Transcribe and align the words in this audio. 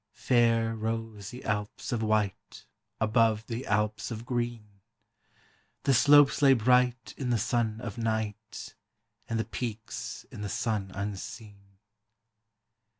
Fair 0.15 0.75
rose 0.75 1.29
the 1.29 1.43
Alps 1.45 1.91
of 1.91 2.01
white 2.01 2.65
Above 2.99 3.45
the 3.45 3.67
Alps 3.67 4.09
of 4.09 4.25
green; 4.25 4.81
The 5.83 5.93
slopes 5.93 6.41
lay 6.41 6.53
bright 6.55 7.13
in 7.17 7.29
the 7.29 7.37
sun 7.37 7.79
of 7.81 7.99
night, 7.99 8.73
And 9.29 9.39
the 9.39 9.45
peaks 9.45 10.25
in 10.31 10.41
the 10.41 10.49
sun 10.49 10.89
unseen. 10.95 11.77